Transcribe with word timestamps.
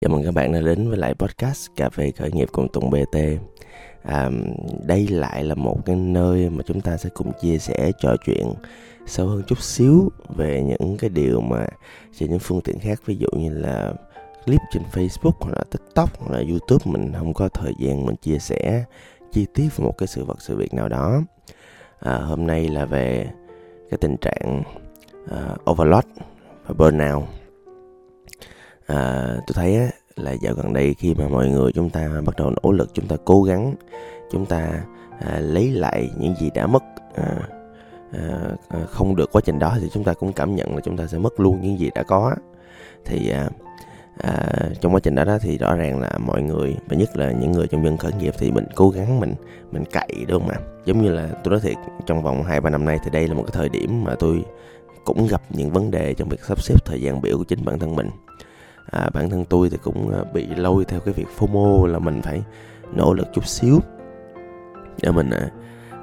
Chào 0.00 0.12
mừng 0.12 0.24
các 0.24 0.34
bạn 0.34 0.52
đã 0.52 0.60
đến 0.60 0.88
với 0.88 0.98
lại 0.98 1.14
podcast 1.14 1.68
Cà 1.76 1.90
phê 1.90 2.10
khởi 2.10 2.32
nghiệp 2.32 2.48
cùng 2.52 2.68
Tùng 2.72 2.90
BT 2.90 3.18
à, 4.02 4.30
Đây 4.86 5.08
lại 5.08 5.44
là 5.44 5.54
một 5.54 5.86
cái 5.86 5.96
nơi 5.96 6.50
mà 6.50 6.62
chúng 6.66 6.80
ta 6.80 6.96
sẽ 6.96 7.10
cùng 7.14 7.32
chia 7.40 7.58
sẻ 7.58 7.92
trò 8.00 8.16
chuyện 8.24 8.46
sâu 9.06 9.26
hơn 9.26 9.42
chút 9.46 9.62
xíu 9.62 10.08
về 10.28 10.62
những 10.62 10.96
cái 10.98 11.10
điều 11.10 11.40
mà 11.40 11.66
trên 12.18 12.30
những 12.30 12.38
phương 12.38 12.60
tiện 12.60 12.78
khác 12.78 13.00
ví 13.06 13.16
dụ 13.16 13.28
như 13.32 13.50
là 13.50 13.92
clip 14.46 14.60
trên 14.72 14.82
Facebook 14.92 15.32
hoặc 15.40 15.52
là 15.56 15.64
TikTok 15.70 16.18
hoặc 16.18 16.36
là 16.36 16.44
YouTube 16.48 16.92
mình 16.92 17.12
không 17.18 17.34
có 17.34 17.48
thời 17.48 17.72
gian 17.78 18.06
mình 18.06 18.16
chia 18.16 18.38
sẻ 18.38 18.84
chi 19.32 19.46
tiết 19.54 19.68
về 19.76 19.84
một 19.84 19.98
cái 19.98 20.06
sự 20.06 20.24
vật 20.24 20.36
sự 20.40 20.56
việc 20.56 20.74
nào 20.74 20.88
đó. 20.88 21.22
À, 22.00 22.16
hôm 22.16 22.46
nay 22.46 22.68
là 22.68 22.84
về 22.84 23.26
cái 23.90 23.98
tình 24.00 24.16
trạng 24.16 24.62
uh, 25.24 25.70
overload 25.70 26.04
và 26.66 26.74
burnout 26.78 27.37
à, 28.88 29.26
tôi 29.46 29.54
thấy 29.54 29.76
á, 29.76 29.88
là 30.16 30.32
dạo 30.32 30.54
gần 30.54 30.72
đây 30.72 30.94
khi 30.98 31.14
mà 31.14 31.28
mọi 31.28 31.48
người 31.48 31.72
chúng 31.72 31.90
ta 31.90 32.08
bắt 32.26 32.36
đầu 32.36 32.52
nỗ 32.62 32.72
lực 32.72 32.90
chúng 32.94 33.06
ta 33.06 33.16
cố 33.24 33.42
gắng 33.42 33.74
chúng 34.30 34.46
ta 34.46 34.84
à, 35.20 35.38
lấy 35.38 35.70
lại 35.70 36.10
những 36.18 36.34
gì 36.34 36.50
đã 36.54 36.66
mất 36.66 36.82
à, 37.14 37.48
à, 38.12 38.38
à, 38.68 38.78
không 38.90 39.16
được 39.16 39.32
quá 39.32 39.42
trình 39.44 39.58
đó 39.58 39.76
thì 39.80 39.88
chúng 39.92 40.04
ta 40.04 40.14
cũng 40.14 40.32
cảm 40.32 40.54
nhận 40.54 40.74
là 40.74 40.80
chúng 40.80 40.96
ta 40.96 41.06
sẽ 41.06 41.18
mất 41.18 41.40
luôn 41.40 41.60
những 41.60 41.78
gì 41.78 41.90
đã 41.94 42.02
có. 42.02 42.34
Thì 43.04 43.30
à, 43.30 43.48
à, 44.18 44.46
trong 44.80 44.94
quá 44.94 45.00
trình 45.00 45.14
đó, 45.14 45.24
đó 45.24 45.38
thì 45.40 45.58
rõ 45.58 45.74
ràng 45.74 46.00
là 46.00 46.10
mọi 46.18 46.42
người 46.42 46.76
và 46.88 46.96
nhất 46.96 47.16
là 47.16 47.32
những 47.32 47.52
người 47.52 47.66
trong 47.66 47.84
dân 47.84 47.96
khởi 47.96 48.12
nghiệp 48.12 48.34
thì 48.38 48.50
mình 48.50 48.66
cố 48.74 48.90
gắng 48.90 49.20
mình 49.20 49.34
mình 49.72 49.84
cậy 49.92 50.24
đúng 50.28 50.40
không 50.42 50.50
ạ? 50.50 50.58
Giống 50.84 51.02
như 51.02 51.12
là 51.12 51.28
tôi 51.44 51.50
nói 51.50 51.60
thiệt 51.60 51.76
trong 52.06 52.22
vòng 52.22 52.42
hai 52.42 52.60
ba 52.60 52.70
năm 52.70 52.84
nay 52.84 52.98
thì 53.04 53.10
đây 53.10 53.28
là 53.28 53.34
một 53.34 53.42
cái 53.42 53.52
thời 53.54 53.68
điểm 53.68 54.04
mà 54.04 54.14
tôi 54.18 54.44
cũng 55.04 55.26
gặp 55.26 55.42
những 55.50 55.70
vấn 55.70 55.90
đề 55.90 56.14
trong 56.14 56.28
việc 56.28 56.40
sắp 56.44 56.62
xếp 56.62 56.84
thời 56.84 57.00
gian 57.00 57.20
biểu 57.20 57.38
của 57.38 57.44
chính 57.44 57.64
bản 57.64 57.78
thân 57.78 57.96
mình 57.96 58.10
à, 58.90 59.10
bản 59.14 59.30
thân 59.30 59.44
tôi 59.44 59.70
thì 59.70 59.76
cũng 59.82 60.14
à, 60.14 60.24
bị 60.32 60.46
lôi 60.46 60.84
theo 60.84 61.00
cái 61.00 61.14
việc 61.14 61.26
FOMO 61.38 61.86
là 61.86 61.98
mình 61.98 62.22
phải 62.22 62.42
nỗ 62.94 63.14
lực 63.14 63.26
chút 63.34 63.46
xíu 63.46 63.80
để 65.02 65.10
mình 65.10 65.30
à, 65.30 65.50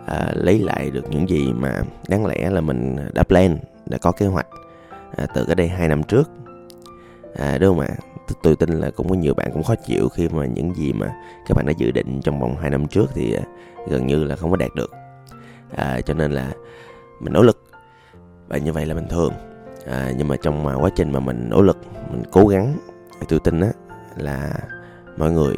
à, 0.06 0.32
lấy 0.36 0.60
lại 0.60 0.92
được 0.92 1.10
những 1.10 1.30
gì 1.30 1.54
mà 1.54 1.82
đáng 2.10 2.26
lẽ 2.26 2.50
là 2.50 2.62
mình 2.62 2.96
đã 3.14 3.24
plan 3.24 3.58
đã 3.86 3.98
có 3.98 4.12
kế 4.12 4.26
hoạch 4.26 4.48
à, 5.18 5.26
từ 5.34 5.46
cái 5.46 5.56
đây 5.56 5.68
hai 5.68 5.88
năm 5.88 6.04
trước. 6.04 6.30
À, 7.36 7.58
đúng 7.58 7.78
không 7.78 7.88
ạ? 7.88 7.96
Tôi 8.44 8.56
tin 8.56 8.70
là 8.70 8.92
cũng 8.92 9.10
có 9.10 9.16
nhiều 9.16 9.34
bạn 9.34 9.52
cũng 9.54 9.64
khó 9.64 9.76
chịu 9.76 10.10
khi 10.10 10.30
mà 10.30 10.46
những 10.46 10.76
gì 10.76 10.94
mà 10.94 11.08
các 11.48 11.58
bạn 11.58 11.66
đã 11.66 11.74
dự 11.78 11.92
định 11.92 12.22
trong 12.22 12.40
vòng 12.40 12.56
2 12.58 12.70
năm 12.70 12.88
trước 12.88 13.06
thì 13.14 13.34
à, 13.34 13.44
gần 13.88 14.08
như 14.08 14.24
là 14.24 14.36
không 14.36 14.52
có 14.52 14.58
đạt 14.58 14.76
được. 14.76 14.92
À, 15.76 16.02
cho 16.02 16.14
nên 16.14 16.32
là 16.32 16.52
mình 17.20 17.34
nỗ 17.34 17.42
lực 17.42 17.64
và 18.48 18.58
như 18.58 18.74
vậy 18.74 18.86
là 18.86 18.96
bình 18.96 19.08
thường 19.08 19.34
à, 19.86 20.12
nhưng 20.18 20.28
mà 20.28 20.36
trong 20.42 20.68
à, 20.68 20.76
quá 20.76 20.90
trình 20.96 21.12
mà 21.12 21.20
mình 21.20 21.50
nỗ 21.50 21.62
lực 21.62 21.78
mình 22.12 22.24
cố 22.32 22.48
gắng 22.48 22.78
thì 23.20 23.26
tôi 23.30 23.40
tin 23.40 23.60
á 23.60 23.72
là 24.16 24.54
mọi 25.18 25.32
người 25.32 25.58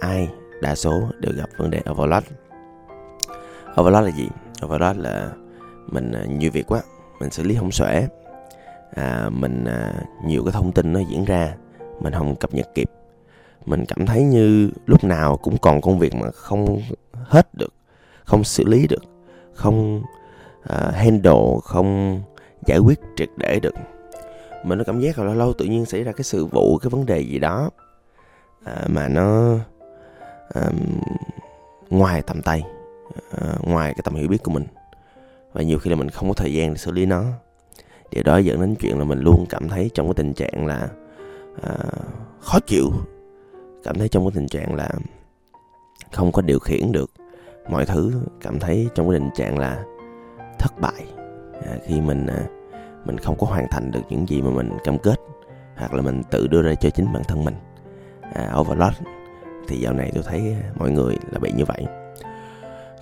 ai 0.00 0.28
đa 0.62 0.74
số 0.74 1.02
đều 1.18 1.32
gặp 1.36 1.48
vấn 1.56 1.70
đề 1.70 1.82
overload. 1.90 2.24
Overload 3.80 4.04
là 4.04 4.10
gì? 4.10 4.28
Overload 4.64 4.96
là 4.96 5.30
mình 5.86 6.12
à, 6.12 6.24
nhiều 6.28 6.50
việc 6.50 6.66
quá 6.66 6.82
mình 7.20 7.30
xử 7.30 7.42
lý 7.42 7.54
không 7.54 7.70
xuể. 7.70 8.08
À, 8.94 9.30
mình 9.32 9.64
à, 9.64 9.92
nhiều 10.24 10.44
cái 10.44 10.52
thông 10.52 10.72
tin 10.72 10.92
nó 10.92 11.00
diễn 11.00 11.24
ra 11.24 11.54
mình 12.00 12.12
không 12.12 12.36
cập 12.36 12.54
nhật 12.54 12.68
kịp. 12.74 12.90
Mình 13.66 13.84
cảm 13.86 14.06
thấy 14.06 14.22
như 14.22 14.70
lúc 14.86 15.04
nào 15.04 15.36
cũng 15.36 15.58
còn 15.58 15.80
công 15.80 15.98
việc 15.98 16.14
mà 16.14 16.30
không 16.30 16.82
hết 17.14 17.54
được 17.54 17.72
không 18.24 18.44
xử 18.44 18.64
lý 18.64 18.86
được 18.86 19.02
không 19.54 20.02
uh, 20.62 20.94
handle 20.94 21.56
không 21.64 22.22
giải 22.68 22.78
quyết 22.78 23.00
triệt 23.16 23.28
để 23.36 23.60
được. 23.62 23.74
Mình 24.64 24.78
nó 24.78 24.84
cảm 24.84 25.00
giác 25.00 25.18
là 25.18 25.24
lâu 25.24 25.34
lâu 25.34 25.52
tự 25.52 25.64
nhiên 25.64 25.86
xảy 25.86 26.04
ra 26.04 26.12
cái 26.12 26.24
sự 26.24 26.46
vụ 26.46 26.78
cái 26.78 26.90
vấn 26.90 27.06
đề 27.06 27.20
gì 27.20 27.38
đó 27.38 27.70
à, 28.64 28.84
mà 28.88 29.08
nó 29.08 29.54
à, 30.54 30.70
ngoài 31.90 32.22
tầm 32.22 32.42
tay 32.42 32.62
à, 33.40 33.54
ngoài 33.62 33.92
cái 33.92 34.00
tầm 34.04 34.14
hiểu 34.14 34.28
biết 34.28 34.42
của 34.42 34.50
mình. 34.50 34.66
Và 35.52 35.62
nhiều 35.62 35.78
khi 35.78 35.90
là 35.90 35.96
mình 35.96 36.10
không 36.10 36.28
có 36.28 36.34
thời 36.34 36.52
gian 36.52 36.70
để 36.70 36.76
xử 36.76 36.90
lý 36.90 37.06
nó. 37.06 37.24
Điều 38.10 38.22
đó 38.22 38.36
dẫn 38.38 38.60
đến 38.60 38.74
chuyện 38.74 38.98
là 38.98 39.04
mình 39.04 39.20
luôn 39.20 39.46
cảm 39.48 39.68
thấy 39.68 39.90
trong 39.94 40.06
cái 40.06 40.14
tình 40.14 40.34
trạng 40.34 40.66
là 40.66 40.88
à, 41.62 41.74
khó 42.40 42.58
chịu. 42.66 42.92
Cảm 43.84 43.98
thấy 43.98 44.08
trong 44.08 44.24
cái 44.24 44.32
tình 44.34 44.48
trạng 44.48 44.74
là 44.74 44.90
không 46.12 46.32
có 46.32 46.42
điều 46.42 46.58
khiển 46.58 46.92
được 46.92 47.10
mọi 47.70 47.86
thứ. 47.86 48.12
Cảm 48.40 48.58
thấy 48.58 48.88
trong 48.94 49.10
cái 49.10 49.20
tình 49.20 49.30
trạng 49.36 49.58
là 49.58 49.84
thất 50.58 50.80
bại 50.80 51.06
à, 51.66 51.76
khi 51.86 52.00
mình 52.00 52.26
à, 52.26 52.46
mình 53.08 53.18
không 53.18 53.38
có 53.38 53.46
hoàn 53.46 53.66
thành 53.70 53.90
được 53.90 54.00
những 54.08 54.28
gì 54.28 54.42
mà 54.42 54.50
mình 54.50 54.70
cam 54.84 54.98
kết 54.98 55.20
hoặc 55.76 55.94
là 55.94 56.02
mình 56.02 56.22
tự 56.30 56.46
đưa 56.46 56.62
ra 56.62 56.74
cho 56.74 56.90
chính 56.90 57.12
bản 57.12 57.22
thân 57.24 57.44
mình. 57.44 57.54
À, 58.34 58.52
overload 58.58 58.94
thì 59.68 59.76
dạo 59.76 59.92
này 59.92 60.10
tôi 60.14 60.22
thấy 60.26 60.56
mọi 60.76 60.90
người 60.90 61.16
là 61.30 61.38
bị 61.38 61.52
như 61.52 61.64
vậy. 61.64 61.86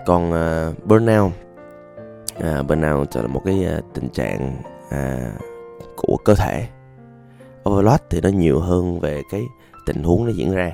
Còn 0.06 0.30
uh, 0.30 0.84
burnout 0.84 1.32
à, 2.40 2.62
burnout 2.62 3.16
là 3.16 3.26
một 3.26 3.42
cái 3.44 3.66
uh, 3.78 3.84
tình 3.94 4.08
trạng 4.08 4.56
à, 4.90 5.32
của 5.96 6.16
cơ 6.24 6.34
thể. 6.34 6.66
Overload 7.68 8.00
thì 8.10 8.20
nó 8.20 8.28
nhiều 8.28 8.60
hơn 8.60 9.00
về 9.00 9.22
cái 9.30 9.42
tình 9.86 10.02
huống 10.02 10.24
nó 10.24 10.30
diễn 10.30 10.54
ra. 10.54 10.72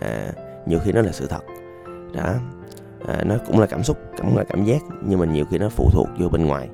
À, 0.00 0.32
nhiều 0.66 0.78
khi 0.78 0.92
nó 0.92 1.02
là 1.02 1.12
sự 1.12 1.26
thật. 1.26 1.42
Đó. 2.14 2.34
À, 3.08 3.24
nó 3.24 3.34
cũng 3.46 3.60
là 3.60 3.66
cảm 3.66 3.82
xúc 3.82 3.98
cũng 4.18 4.36
là 4.36 4.44
cảm 4.44 4.64
giác 4.64 4.82
nhưng 5.04 5.18
mà 5.18 5.26
nhiều 5.26 5.44
khi 5.50 5.58
nó 5.58 5.68
phụ 5.68 5.90
thuộc 5.92 6.08
vô 6.18 6.28
bên 6.28 6.46
ngoài. 6.46 6.68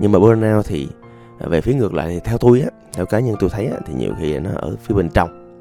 Nhưng 0.00 0.12
mà 0.12 0.18
burnout 0.18 0.66
thì 0.66 0.88
Ờ, 1.42 1.48
về 1.48 1.60
phía 1.60 1.74
ngược 1.74 1.94
lại 1.94 2.08
thì 2.08 2.20
theo 2.24 2.38
tôi 2.38 2.60
á 2.60 2.68
theo 2.92 3.06
cá 3.06 3.20
nhân 3.20 3.36
tôi 3.40 3.50
thấy 3.50 3.66
á, 3.66 3.78
thì 3.86 3.94
nhiều 3.94 4.14
khi 4.20 4.38
nó 4.38 4.50
ở 4.54 4.76
phía 4.82 4.94
bên 4.94 5.08
trong. 5.10 5.56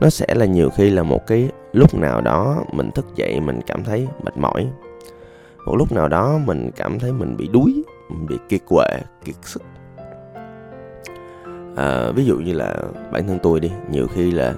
Nó 0.00 0.10
sẽ 0.10 0.26
là 0.34 0.46
nhiều 0.46 0.70
khi 0.70 0.90
là 0.90 1.02
một 1.02 1.26
cái 1.26 1.48
lúc 1.72 1.94
nào 1.94 2.20
đó 2.20 2.64
mình 2.72 2.90
thức 2.90 3.06
dậy 3.16 3.40
mình 3.40 3.60
cảm 3.66 3.84
thấy 3.84 4.08
mệt 4.24 4.36
mỏi. 4.36 4.68
Một 5.66 5.76
lúc 5.76 5.92
nào 5.92 6.08
đó 6.08 6.38
mình 6.44 6.70
cảm 6.76 6.98
thấy 6.98 7.12
mình 7.12 7.36
bị 7.36 7.48
đuối 7.52 7.82
mình 8.08 8.26
bị 8.26 8.38
kiệt 8.48 8.60
quệ 8.68 9.00
kiệt 9.24 9.34
sức. 9.42 9.62
À, 11.76 12.12
ví 12.14 12.24
dụ 12.24 12.36
như 12.36 12.52
là 12.52 12.76
bản 13.12 13.28
thân 13.28 13.38
tôi 13.42 13.60
đi 13.60 13.70
nhiều 13.90 14.06
khi 14.14 14.30
là 14.30 14.54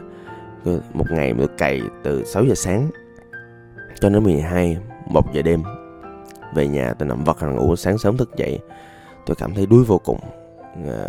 một 0.94 1.10
ngày 1.10 1.32
được 1.32 1.58
cày 1.58 1.82
từ 2.02 2.24
6 2.24 2.44
giờ 2.44 2.54
sáng 2.54 2.90
cho 4.00 4.08
đến 4.08 4.24
12 4.24 4.78
1 5.06 5.32
giờ 5.32 5.42
đêm 5.42 5.62
về 6.54 6.68
nhà 6.68 6.94
tôi 6.98 7.08
nằm 7.08 7.24
vật 7.24 7.40
ra 7.40 7.48
ngủ 7.48 7.76
sáng 7.76 7.98
sớm 7.98 8.16
thức 8.16 8.36
dậy 8.36 8.60
tôi 9.26 9.36
cảm 9.36 9.54
thấy 9.54 9.66
đuối 9.66 9.84
vô 9.84 10.00
cùng. 10.04 10.18
À, 10.88 11.04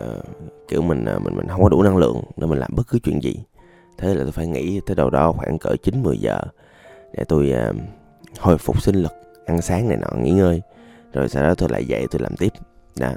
kiểu 0.68 0.82
mình 0.82 1.06
ờ, 1.06 1.20
mình 1.20 1.36
mình 1.36 1.48
không 1.48 1.64
có 1.64 1.70
đủ 1.70 1.84
năng 1.84 1.98
lượng 1.98 2.22
để 2.38 2.48
mình 2.48 2.60
làm 2.60 2.72
bất 2.76 2.84
cứ 2.88 3.00
chuyện 3.00 3.24
gì. 3.24 3.36
Thế 3.98 4.16
là 4.16 4.24
tôi 4.24 4.32
phải 4.32 4.48
nghỉ 4.48 4.82
tới 4.86 4.96
đầu 4.96 5.10
đó 5.10 5.32
khoảng 5.32 5.58
cỡ 5.58 5.76
9 5.84 6.04
10 6.04 6.18
giờ 6.18 6.40
để 7.14 7.24
tôi 7.28 7.52
à, 7.52 7.72
hồi 8.40 8.58
phục 8.58 8.82
sinh 8.82 8.96
lực 8.96 9.14
ăn 9.46 9.62
sáng 9.62 9.88
này 9.88 9.98
nọ 9.98 10.08
nghỉ 10.18 10.32
ngơi. 10.32 10.62
Rồi 11.14 11.30
sau 11.30 11.44
đó 11.44 11.56
tôi 11.56 11.70
lại 11.70 11.86
dậy 11.86 12.08
tôi 12.12 12.22
làm 12.22 12.36
tiếp. 12.38 12.54
Đó. 13.00 13.12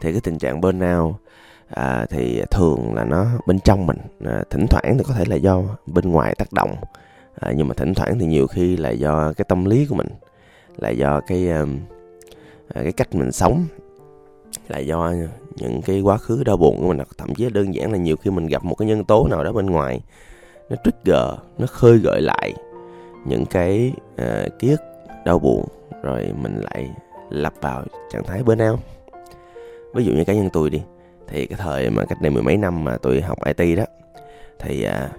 Thì 0.00 0.12
cái 0.12 0.20
tình 0.20 0.38
trạng 0.38 0.60
burnout 0.60 1.14
à, 1.68 2.06
thì 2.10 2.42
thường 2.50 2.94
là 2.94 3.04
nó 3.04 3.26
bên 3.46 3.60
trong 3.60 3.86
mình 3.86 3.98
à, 4.24 4.42
thỉnh 4.50 4.66
thoảng 4.70 4.98
thì 4.98 5.04
có 5.04 5.14
thể 5.14 5.24
là 5.24 5.36
do 5.36 5.62
bên 5.86 6.10
ngoài 6.10 6.34
tác 6.38 6.52
động 6.52 6.74
à, 7.40 7.52
nhưng 7.56 7.68
mà 7.68 7.74
thỉnh 7.74 7.94
thoảng 7.94 8.18
thì 8.18 8.26
nhiều 8.26 8.46
khi 8.46 8.76
là 8.76 8.90
do 8.90 9.32
cái 9.36 9.44
tâm 9.48 9.64
lý 9.64 9.86
của 9.86 9.94
mình 9.94 10.08
là 10.76 10.90
do 10.90 11.20
cái 11.26 11.48
à, 11.48 11.64
cái 12.74 12.92
cách 12.92 13.14
mình 13.14 13.32
sống 13.32 13.64
là 14.68 14.78
do 14.78 15.12
những 15.56 15.82
cái 15.82 16.00
quá 16.00 16.18
khứ 16.18 16.44
đau 16.44 16.56
buồn 16.56 16.76
của 16.80 16.88
mình 16.88 16.98
thậm 17.18 17.34
chí 17.34 17.50
đơn 17.50 17.74
giản 17.74 17.92
là 17.92 17.98
nhiều 17.98 18.16
khi 18.16 18.30
mình 18.30 18.46
gặp 18.46 18.64
một 18.64 18.74
cái 18.74 18.88
nhân 18.88 19.04
tố 19.04 19.28
nào 19.28 19.44
đó 19.44 19.52
bên 19.52 19.66
ngoài 19.66 20.00
nó 20.70 20.76
trigger 20.84 21.24
nó 21.58 21.66
khơi 21.66 21.98
gợi 21.98 22.20
lại 22.22 22.54
những 23.26 23.46
cái 23.46 23.92
uh, 24.22 24.58
ký 24.58 24.70
ức 24.70 24.80
đau 25.24 25.38
buồn 25.38 25.64
rồi 26.02 26.32
mình 26.42 26.60
lại 26.60 26.90
lặp 27.30 27.54
vào 27.60 27.84
trạng 28.12 28.24
thái 28.24 28.42
bên 28.42 28.58
nào 28.58 28.78
ví 29.94 30.04
dụ 30.04 30.12
như 30.12 30.24
cá 30.24 30.34
nhân 30.34 30.50
tôi 30.52 30.70
đi 30.70 30.82
thì 31.28 31.46
cái 31.46 31.58
thời 31.62 31.90
mà 31.90 32.04
cách 32.04 32.20
đây 32.20 32.30
mười 32.30 32.42
mấy 32.42 32.56
năm 32.56 32.84
mà 32.84 32.96
tôi 33.02 33.20
học 33.20 33.38
IT 33.56 33.78
đó 33.78 33.84
thì 34.58 34.82
à, 34.82 35.10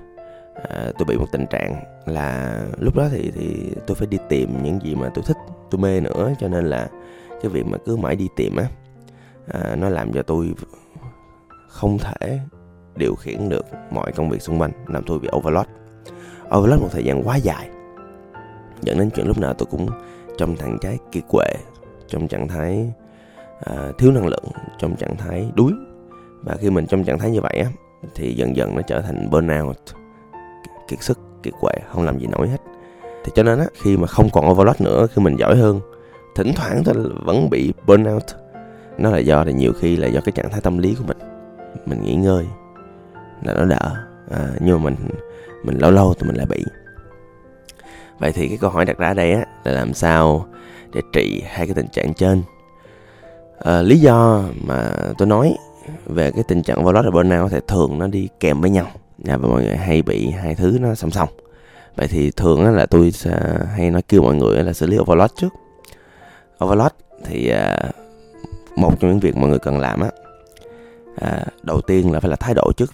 à, 0.69 0.92
tôi 0.98 1.06
bị 1.06 1.18
một 1.18 1.28
tình 1.31 1.45
trạng 1.45 1.83
là 2.06 2.60
lúc 2.80 2.95
đó 2.95 3.07
thì 3.12 3.31
thì 3.36 3.72
tôi 3.88 3.95
phải 3.95 4.07
đi 4.07 4.18
tìm 4.30 4.63
những 4.63 4.80
gì 4.83 4.95
mà 4.95 5.10
tôi 5.16 5.24
thích 5.28 5.38
tôi 5.72 5.81
mê 5.81 6.00
nữa 6.00 6.33
cho 6.40 6.48
nên 6.48 6.66
là 6.66 6.90
cái 7.42 7.51
việc 7.51 7.66
mà 7.66 7.78
cứ 7.86 7.98
mãi 7.98 8.16
đi 8.16 8.28
tìm 8.36 8.56
á 8.56 8.66
à, 9.53 9.75
nó 9.75 9.89
làm 9.89 10.13
cho 10.13 10.21
tôi 10.21 10.53
không 11.69 11.97
thể 11.97 12.39
điều 12.95 13.15
khiển 13.15 13.49
được 13.49 13.65
mọi 13.91 14.11
công 14.11 14.29
việc 14.29 14.41
xung 14.41 14.61
quanh 14.61 14.71
làm 14.88 15.03
tôi 15.03 15.19
bị 15.19 15.29
overload. 15.35 15.67
Overload 16.57 16.81
một 16.81 16.88
thời 16.91 17.03
gian 17.03 17.23
quá 17.23 17.35
dài. 17.35 17.69
Dẫn 18.81 18.99
đến 18.99 19.09
chuyện 19.09 19.27
lúc 19.27 19.38
nào 19.38 19.53
tôi 19.53 19.67
cũng 19.71 19.88
trong 20.38 20.55
trạng 20.55 20.77
thái 20.81 20.97
kiệt 21.11 21.23
quệ 21.29 21.53
trong 22.07 22.27
trạng 22.27 22.47
thái 22.47 22.94
à, 23.65 23.91
thiếu 23.97 24.11
năng 24.11 24.27
lượng 24.27 24.44
trong 24.77 24.95
trạng 24.95 25.17
thái 25.17 25.51
đuối. 25.55 25.71
Và 26.44 26.55
khi 26.55 26.69
mình 26.69 26.88
trong 26.88 27.03
trạng 27.03 27.19
thái 27.19 27.31
như 27.31 27.41
vậy 27.41 27.57
á 27.57 27.69
thì 28.15 28.33
dần 28.33 28.55
dần 28.55 28.75
nó 28.75 28.81
trở 28.81 29.01
thành 29.01 29.29
burnout 29.31 29.77
kiệt 30.88 31.01
sức 31.01 31.19
kiệt 31.44 31.53
quệ 31.59 31.73
không 31.91 32.03
làm 32.03 32.19
gì 32.19 32.27
nổi 32.27 32.47
hết. 32.47 32.61
Thì 33.23 33.31
cho 33.35 33.44
nên 33.44 33.59
á 33.59 33.65
khi 33.81 33.97
mà 33.97 34.07
không 34.07 34.29
còn 34.33 34.49
overload 34.49 34.81
nữa 34.81 35.07
khi 35.13 35.21
mình 35.21 35.35
giỏi 35.39 35.57
hơn 35.57 35.79
thỉnh 36.35 36.51
thoảng 36.55 36.81
tôi 36.85 36.95
vẫn 37.25 37.49
bị 37.49 37.73
burnout 37.88 38.23
nó 38.97 39.09
là 39.09 39.17
do 39.17 39.44
là 39.44 39.51
nhiều 39.51 39.73
khi 39.73 39.95
là 39.95 40.07
do 40.07 40.21
cái 40.21 40.31
trạng 40.31 40.49
thái 40.49 40.61
tâm 40.61 40.77
lý 40.77 40.95
của 40.95 41.03
mình. 41.07 41.17
Mình 41.85 42.01
nghỉ 42.01 42.15
ngơi 42.15 42.45
là 43.44 43.53
nó 43.53 43.65
đỡ. 43.65 43.95
À, 44.31 44.47
nhưng 44.59 44.77
mà 44.77 44.83
mình 44.83 44.95
mình 45.63 45.77
lâu 45.77 45.91
lâu 45.91 46.13
thì 46.13 46.27
mình 46.27 46.35
lại 46.35 46.45
bị. 46.45 46.63
Vậy 48.19 48.31
thì 48.31 48.47
cái 48.47 48.57
câu 48.57 48.69
hỏi 48.69 48.85
đặt 48.85 48.97
ra 48.97 49.13
đây 49.13 49.33
á 49.33 49.45
là 49.63 49.71
làm 49.71 49.94
sao 49.94 50.45
để 50.94 51.01
trị 51.13 51.44
hai 51.47 51.67
cái 51.67 51.73
tình 51.73 51.88
trạng 51.88 52.13
trên? 52.13 52.44
À, 53.59 53.81
lý 53.81 53.99
do 53.99 54.44
mà 54.65 54.91
tôi 55.17 55.27
nói 55.27 55.57
về 56.05 56.31
cái 56.31 56.44
tình 56.47 56.63
trạng 56.63 56.79
overload 56.79 57.05
và 57.05 57.11
burnout 57.11 57.51
thì 57.51 57.59
thường 57.67 57.99
nó 57.99 58.07
đi 58.07 58.29
kèm 58.39 58.61
với 58.61 58.69
nhau. 58.69 58.88
Và 59.17 59.38
mọi 59.38 59.63
người 59.63 59.75
hay 59.75 60.01
bị 60.01 60.29
hai 60.29 60.55
thứ 60.55 60.77
nó 60.81 60.95
song 60.95 61.11
song. 61.11 61.29
Vậy 61.95 62.07
thì 62.07 62.31
thường 62.31 62.75
là 62.75 62.85
tôi 62.85 63.11
sẽ 63.11 63.39
hay 63.75 63.91
nói 63.91 64.01
kêu 64.01 64.21
mọi 64.21 64.35
người 64.35 64.63
là 64.63 64.73
xử 64.73 64.88
lý 64.88 64.97
overload 64.97 65.31
trước. 65.35 65.53
Overload 66.65 66.91
thì 67.25 67.49
à, 67.49 67.77
một 68.77 69.00
trong 69.00 69.12
những 69.12 69.19
việc 69.19 69.38
mọi 69.38 69.50
người 69.50 69.59
cần 69.59 69.79
làm 69.79 70.01
á 70.01 70.09
à, 71.15 71.45
đầu 71.63 71.81
tiên 71.81 72.12
là 72.12 72.19
phải 72.19 72.29
là 72.29 72.35
thái 72.35 72.53
độ 72.53 72.71
trước. 72.77 72.91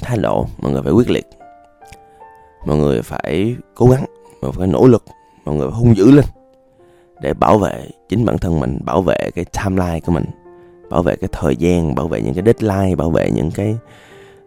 Thái 0.00 0.16
độ 0.16 0.46
mọi 0.58 0.72
người 0.72 0.82
phải 0.82 0.92
quyết 0.92 1.10
liệt. 1.10 1.26
Mọi 2.66 2.76
người 2.76 3.02
phải 3.02 3.56
cố 3.74 3.86
gắng 3.86 4.04
mọi 4.44 4.52
người 4.52 4.58
phải 4.58 4.66
nỗ 4.66 4.86
lực 4.86 5.04
mọi 5.44 5.54
người 5.54 5.70
phải 5.70 5.78
hung 5.80 5.96
dữ 5.96 6.10
lên 6.10 6.24
để 7.20 7.34
bảo 7.34 7.58
vệ 7.58 7.88
chính 8.08 8.24
bản 8.24 8.38
thân 8.38 8.60
mình 8.60 8.78
bảo 8.84 9.02
vệ 9.02 9.30
cái 9.34 9.44
timeline 9.44 10.00
của 10.00 10.12
mình 10.12 10.24
bảo 10.90 11.02
vệ 11.02 11.16
cái 11.16 11.28
thời 11.32 11.56
gian 11.56 11.94
bảo 11.94 12.08
vệ 12.08 12.20
những 12.22 12.34
cái 12.34 12.44
deadline 12.44 12.94
bảo 12.94 13.10
vệ 13.10 13.30
những 13.30 13.50
cái 13.50 13.76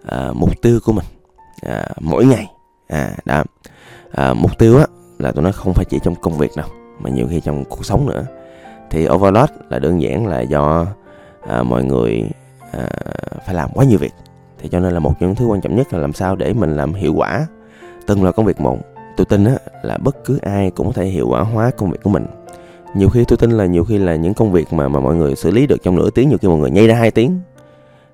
à, 0.06 0.32
mục 0.34 0.62
tiêu 0.62 0.80
của 0.86 0.92
mình 0.92 1.06
à, 1.62 1.90
mỗi 2.00 2.26
ngày. 2.26 2.52
À 2.88 3.16
đó. 3.26 3.44
À, 4.12 4.34
mục 4.34 4.58
tiêu 4.58 4.78
á 4.78 4.86
là 5.20 5.32
tôi 5.32 5.44
nói 5.44 5.54
không 5.54 5.74
phải 5.74 5.86
chỉ 5.90 6.00
trong 6.04 6.16
công 6.16 6.38
việc 6.38 6.52
đâu 6.56 6.68
mà 7.00 7.10
nhiều 7.10 7.28
khi 7.30 7.42
trong 7.42 7.64
cuộc 7.66 7.86
sống 7.86 8.06
nữa 8.06 8.26
thì 8.90 9.08
overload 9.10 9.50
là 9.70 9.80
đơn 9.80 10.02
giản 10.02 10.28
là 10.28 10.42
do 10.42 10.86
à, 11.48 11.64
mọi 11.64 11.84
người 11.84 12.24
à, 12.72 12.90
phải 13.46 13.56
làm 13.56 13.70
quá 13.74 13.86
nhiều 13.86 14.00
việc. 14.00 14.14
Thì 14.60 14.70
cho 14.70 14.80
nên 14.80 14.94
là 14.94 15.00
một 15.00 15.14
trong 15.20 15.30
những 15.30 15.36
thứ 15.36 15.46
quan 15.46 15.62
trọng 15.62 15.76
nhất 15.76 15.94
là 15.94 16.00
làm 16.00 16.14
sao 16.14 16.36
để 16.36 16.54
mình 16.54 16.76
làm 16.76 16.94
hiệu 16.94 17.14
quả 17.14 17.48
từng 18.08 18.24
là 18.24 18.32
công 18.32 18.46
việc 18.46 18.60
một. 18.60 18.78
Tôi 19.18 19.26
tin 19.26 19.46
á 19.46 19.56
là 19.84 19.98
bất 19.98 20.26
cứ 20.26 20.40
ai 20.42 20.72
cũng 20.72 20.88
có 20.88 20.94
thể 20.94 21.06
hiệu 21.06 21.28
quả 21.30 21.42
hóa 21.42 21.72
công 21.78 21.92
việc 21.92 22.04
của 22.04 22.10
mình. 22.10 22.26
Nhiều 22.96 23.10
khi 23.10 23.24
tôi 23.28 23.38
tin 23.38 23.52
là 23.52 23.66
nhiều 23.66 23.84
khi 23.84 23.98
là 23.98 24.16
những 24.16 24.34
công 24.34 24.52
việc 24.52 24.74
mà 24.74 24.88
mà 24.88 25.00
mọi 25.00 25.16
người 25.16 25.36
xử 25.36 25.52
lý 25.52 25.68
được 25.68 25.84
trong 25.84 25.96
nửa 25.96 26.10
tiếng 26.10 26.30
nhiều 26.30 26.38
khi 26.42 26.48
mọi 26.48 26.58
người 26.58 26.72
nhây 26.72 26.88
ra 26.88 26.96
hai 26.96 27.12
tiếng 27.12 27.40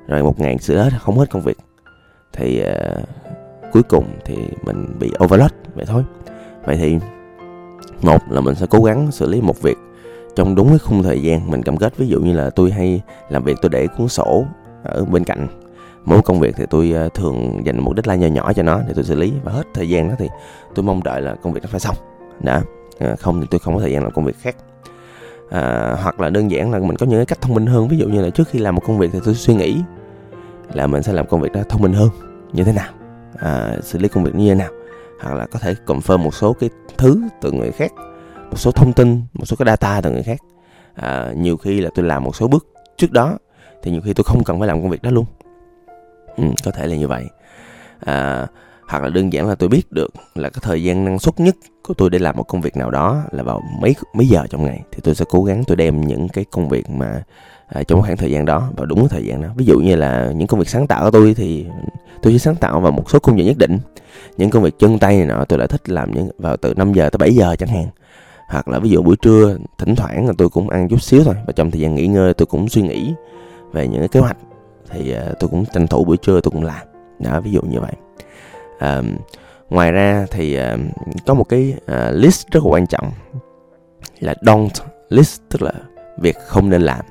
rồi 0.07 0.23
một 0.23 0.39
ngày 0.39 0.57
xử 0.57 0.77
hết 0.77 0.89
không 0.99 1.19
hết 1.19 1.29
công 1.31 1.41
việc. 1.41 1.57
Thì 2.33 2.63
uh, 2.63 3.03
cuối 3.71 3.83
cùng 3.83 4.05
thì 4.25 4.37
mình 4.65 4.99
bị 4.99 5.11
overload 5.23 5.51
vậy 5.75 5.85
thôi. 5.85 6.03
Vậy 6.65 6.77
thì 6.77 6.97
một 8.01 8.21
là 8.29 8.41
mình 8.41 8.55
sẽ 8.55 8.65
cố 8.69 8.83
gắng 8.83 9.11
xử 9.11 9.29
lý 9.29 9.41
một 9.41 9.61
việc 9.61 9.77
trong 10.35 10.55
đúng 10.55 10.69
cái 10.69 10.79
khung 10.79 11.03
thời 11.03 11.21
gian 11.21 11.51
mình 11.51 11.63
cam 11.63 11.77
kết. 11.77 11.97
Ví 11.97 12.07
dụ 12.07 12.19
như 12.19 12.33
là 12.33 12.49
tôi 12.49 12.71
hay 12.71 13.01
làm 13.29 13.43
việc 13.43 13.57
tôi 13.61 13.69
để 13.69 13.87
cuốn 13.87 14.07
sổ 14.07 14.45
ở 14.83 15.05
bên 15.05 15.23
cạnh. 15.23 15.47
Mỗi 16.05 16.21
công 16.21 16.39
việc 16.39 16.55
thì 16.57 16.65
tôi 16.69 16.93
à, 16.95 17.09
thường 17.13 17.61
dành 17.65 17.79
một 17.79 17.93
deadline 17.95 18.29
nhỏ 18.29 18.35
nhỏ 18.35 18.53
cho 18.53 18.63
nó 18.63 18.81
để 18.87 18.93
tôi 18.95 19.03
xử 19.03 19.15
lý. 19.15 19.33
Và 19.43 19.51
hết 19.51 19.63
thời 19.73 19.89
gian 19.89 20.09
đó 20.09 20.15
thì 20.19 20.27
tôi 20.75 20.83
mong 20.83 21.03
đợi 21.03 21.21
là 21.21 21.35
công 21.35 21.53
việc 21.53 21.59
nó 21.63 21.69
phải 21.71 21.79
xong. 21.79 21.95
Đã. 22.39 22.61
À, 22.99 23.15
không 23.19 23.41
thì 23.41 23.47
tôi 23.51 23.59
không 23.59 23.75
có 23.75 23.81
thời 23.81 23.91
gian 23.91 24.03
làm 24.03 24.11
công 24.11 24.25
việc 24.25 24.37
khác. 24.39 24.55
À, 25.49 25.95
hoặc 26.01 26.19
là 26.19 26.29
đơn 26.29 26.51
giản 26.51 26.71
là 26.71 26.79
mình 26.79 26.97
có 26.97 27.05
những 27.05 27.19
cái 27.19 27.25
cách 27.25 27.41
thông 27.41 27.53
minh 27.53 27.65
hơn. 27.65 27.87
Ví 27.87 27.97
dụ 27.97 28.07
như 28.07 28.21
là 28.21 28.29
trước 28.29 28.47
khi 28.49 28.59
làm 28.59 28.75
một 28.75 28.81
công 28.87 28.97
việc 28.97 29.09
thì 29.13 29.19
tôi 29.25 29.35
suy 29.35 29.55
nghĩ 29.55 29.81
là 30.73 30.87
mình 30.87 31.03
sẽ 31.03 31.13
làm 31.13 31.27
công 31.27 31.41
việc 31.41 31.51
đó 31.51 31.61
thông 31.69 31.81
minh 31.81 31.93
hơn 31.93 32.09
như 32.53 32.63
thế 32.63 32.73
nào. 32.73 32.91
À, 33.39 33.77
xử 33.81 33.99
lý 33.99 34.07
công 34.07 34.23
việc 34.23 34.35
như 34.35 34.49
thế 34.49 34.55
nào. 34.55 34.69
Hoặc 35.21 35.35
là 35.35 35.45
có 35.45 35.59
thể 35.59 35.75
confirm 35.85 36.17
một 36.17 36.33
số 36.33 36.53
cái 36.53 36.69
thứ 36.97 37.21
từ 37.41 37.51
người 37.51 37.71
khác 37.71 37.91
một 38.53 38.59
số 38.59 38.71
thông 38.71 38.93
tin 38.93 39.21
một 39.33 39.45
số 39.45 39.55
cái 39.55 39.65
data 39.65 40.01
từ 40.01 40.11
người 40.11 40.23
khác. 40.23 40.39
À, 40.95 41.33
nhiều 41.37 41.57
khi 41.57 41.81
là 41.81 41.89
tôi 41.95 42.05
làm 42.05 42.23
một 42.23 42.35
số 42.35 42.47
bước 42.47 42.67
trước 42.97 43.11
đó 43.11 43.37
thì 43.83 43.91
nhiều 43.91 44.01
khi 44.01 44.13
tôi 44.13 44.23
không 44.23 44.43
cần 44.43 44.59
phải 44.59 44.67
làm 44.67 44.81
công 44.81 44.89
việc 44.89 45.01
đó 45.01 45.11
luôn. 45.11 45.25
Ừ, 46.37 46.43
có 46.65 46.71
thể 46.71 46.87
là 46.87 46.95
như 46.95 47.07
vậy. 47.07 47.25
À, 47.99 48.47
hoặc 48.87 49.03
là 49.03 49.09
đơn 49.09 49.33
giản 49.33 49.47
là 49.49 49.55
tôi 49.55 49.69
biết 49.69 49.91
được 49.91 50.13
là 50.35 50.49
cái 50.49 50.59
thời 50.61 50.83
gian 50.83 51.05
năng 51.05 51.19
suất 51.19 51.39
nhất 51.39 51.55
của 51.83 51.93
tôi 51.93 52.09
để 52.09 52.19
làm 52.19 52.37
một 52.37 52.43
công 52.43 52.61
việc 52.61 52.77
nào 52.77 52.91
đó 52.91 53.23
là 53.31 53.43
vào 53.43 53.61
mấy 53.81 53.95
mấy 54.13 54.27
giờ 54.27 54.47
trong 54.49 54.65
ngày 54.65 54.81
thì 54.91 54.99
tôi 55.03 55.15
sẽ 55.15 55.25
cố 55.29 55.43
gắng 55.43 55.63
tôi 55.67 55.77
đem 55.77 56.01
những 56.01 56.29
cái 56.29 56.45
công 56.51 56.69
việc 56.69 56.89
mà 56.89 57.23
à, 57.67 57.83
trong 57.83 58.01
khoảng 58.01 58.17
thời 58.17 58.31
gian 58.31 58.45
đó 58.45 58.69
vào 58.77 58.85
đúng 58.85 58.99
cái 58.99 59.09
thời 59.09 59.25
gian 59.25 59.41
đó. 59.41 59.49
Ví 59.55 59.65
dụ 59.65 59.79
như 59.79 59.95
là 59.95 60.31
những 60.35 60.47
công 60.47 60.59
việc 60.59 60.69
sáng 60.69 60.87
tạo 60.87 61.03
của 61.03 61.11
tôi 61.11 61.33
thì 61.33 61.65
tôi 62.21 62.33
chỉ 62.33 62.39
sáng 62.39 62.55
tạo 62.55 62.79
vào 62.79 62.91
một 62.91 63.09
số 63.09 63.19
khung 63.23 63.39
giờ 63.39 63.45
nhất 63.45 63.57
định. 63.57 63.79
Những 64.37 64.49
công 64.49 64.63
việc 64.63 64.79
chân 64.79 64.99
tay 64.99 65.17
này 65.17 65.25
nọ 65.25 65.45
tôi 65.45 65.59
lại 65.59 65.67
thích 65.67 65.89
làm 65.89 66.11
những 66.11 66.29
vào 66.37 66.57
từ 66.57 66.73
5 66.73 66.93
giờ 66.93 67.09
tới 67.09 67.17
7 67.17 67.35
giờ 67.35 67.55
chẳng 67.59 67.69
hạn 67.69 67.85
hoặc 68.53 68.67
là 68.67 68.79
ví 68.79 68.89
dụ 68.89 69.01
buổi 69.01 69.15
trưa 69.21 69.57
thỉnh 69.77 69.95
thoảng 69.95 70.27
là 70.27 70.33
tôi 70.37 70.49
cũng 70.49 70.69
ăn 70.69 70.87
chút 70.89 71.01
xíu 71.01 71.23
thôi. 71.23 71.35
Và 71.47 71.53
trong 71.55 71.71
thời 71.71 71.81
gian 71.81 71.95
nghỉ 71.95 72.07
ngơi 72.07 72.33
tôi 72.33 72.45
cũng 72.45 72.69
suy 72.69 72.81
nghĩ 72.81 73.13
về 73.71 73.87
những 73.87 73.99
cái 73.99 74.07
kế 74.07 74.19
hoạch. 74.19 74.37
Thì 74.89 75.13
à, 75.13 75.23
tôi 75.39 75.49
cũng 75.49 75.65
tranh 75.73 75.87
thủ 75.87 76.03
buổi 76.03 76.17
trưa 76.17 76.41
tôi 76.41 76.51
cũng 76.51 76.63
làm. 76.63 76.87
Đó 77.19 77.41
ví 77.41 77.51
dụ 77.51 77.61
như 77.61 77.79
vậy. 77.79 77.93
À, 78.79 79.01
ngoài 79.69 79.91
ra 79.91 80.25
thì 80.31 80.55
à, 80.55 80.77
có 81.25 81.33
một 81.33 81.43
cái 81.43 81.73
à, 81.85 82.11
list 82.11 82.47
rất 82.51 82.63
là 82.63 82.69
quan 82.69 82.87
trọng 82.87 83.11
là 84.19 84.33
don't 84.41 84.69
list 85.09 85.41
tức 85.49 85.61
là 85.61 85.73
việc 86.19 86.35
không 86.47 86.69
nên 86.69 86.81
làm. 86.81 87.05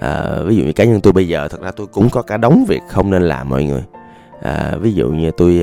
À, 0.00 0.42
ví 0.44 0.56
dụ 0.56 0.64
như 0.64 0.72
cá 0.72 0.84
nhân 0.84 1.00
tôi 1.00 1.12
bây 1.12 1.28
giờ 1.28 1.48
thật 1.48 1.60
ra 1.60 1.70
tôi 1.76 1.86
cũng 1.86 2.10
có 2.10 2.22
cả 2.22 2.36
đống 2.36 2.64
việc 2.68 2.82
không 2.88 3.10
nên 3.10 3.22
làm 3.22 3.48
mọi 3.48 3.64
người. 3.64 3.82
À, 4.42 4.76
ví 4.80 4.92
dụ 4.92 5.08
như 5.08 5.30
tôi 5.30 5.62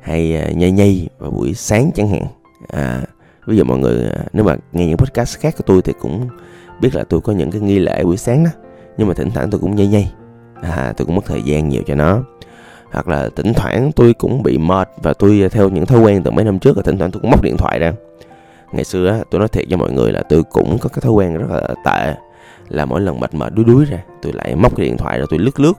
hay 0.00 0.48
uh, 0.50 0.56
nhây 0.56 0.70
nhây 0.70 1.08
vào 1.18 1.30
buổi 1.30 1.54
sáng 1.54 1.90
chẳng 1.94 2.08
hạn. 2.08 2.26
À, 2.68 3.02
ví 3.46 3.56
dụ 3.56 3.64
mọi 3.64 3.78
người 3.78 4.10
à, 4.16 4.24
nếu 4.32 4.44
mà 4.44 4.56
nghe 4.72 4.86
những 4.86 4.96
podcast 4.96 5.38
khác 5.38 5.54
của 5.58 5.64
tôi 5.66 5.82
thì 5.82 5.92
cũng 6.00 6.28
biết 6.80 6.94
là 6.94 7.04
tôi 7.04 7.20
có 7.20 7.32
những 7.32 7.50
cái 7.50 7.60
nghi 7.60 7.78
lễ 7.78 8.04
buổi 8.04 8.16
sáng 8.16 8.44
đó. 8.44 8.50
Nhưng 8.98 9.08
mà 9.08 9.14
thỉnh 9.14 9.30
thoảng 9.30 9.50
tôi 9.50 9.60
cũng 9.60 9.76
nhây 9.76 9.86
nhây. 9.86 10.08
À, 10.62 10.92
tôi 10.96 11.06
cũng 11.06 11.14
mất 11.14 11.24
thời 11.26 11.42
gian 11.42 11.68
nhiều 11.68 11.82
cho 11.86 11.94
nó. 11.94 12.22
Hoặc 12.92 13.08
là 13.08 13.28
thỉnh 13.36 13.54
thoảng 13.54 13.90
tôi 13.96 14.14
cũng 14.14 14.42
bị 14.42 14.58
mệt 14.58 14.88
và 15.02 15.12
tôi 15.12 15.48
theo 15.50 15.68
những 15.68 15.86
thói 15.86 16.00
quen 16.00 16.22
từ 16.22 16.30
mấy 16.30 16.44
năm 16.44 16.58
trước 16.58 16.76
là 16.76 16.82
thỉnh 16.82 16.98
thoảng 16.98 17.10
tôi 17.10 17.20
cũng 17.20 17.30
móc 17.30 17.42
điện 17.42 17.56
thoại 17.56 17.78
ra. 17.78 17.92
Ngày 18.72 18.84
xưa 18.84 19.08
á 19.08 19.20
tôi 19.30 19.38
nói 19.38 19.48
thiệt 19.48 19.64
cho 19.70 19.76
mọi 19.76 19.92
người 19.92 20.12
là 20.12 20.22
tôi 20.28 20.42
cũng 20.50 20.78
có 20.78 20.88
cái 20.88 21.00
thói 21.00 21.12
quen 21.12 21.34
rất 21.34 21.46
là 21.50 21.74
tệ. 21.84 22.14
Là 22.68 22.84
mỗi 22.84 23.00
lần 23.00 23.20
mệt 23.20 23.34
mệt 23.34 23.52
đuối 23.54 23.64
đuối 23.64 23.84
ra 23.84 23.98
tôi 24.22 24.32
lại 24.32 24.56
móc 24.56 24.76
cái 24.76 24.86
điện 24.86 24.96
thoại 24.96 25.18
rồi 25.18 25.26
tôi 25.30 25.38
lướt 25.38 25.60
lướt. 25.60 25.72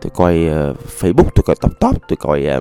Tôi 0.00 0.10
coi 0.14 0.34
uh, 0.34 0.76
facebook 1.00 1.28
tôi 1.34 1.42
coi 1.46 1.56
top 1.60 1.80
top 1.80 2.08
tôi 2.08 2.16
coi 2.16 2.44
ờ, 2.44 2.60